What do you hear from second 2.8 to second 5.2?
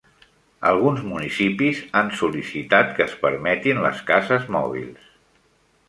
que es permetin les cases mòbils.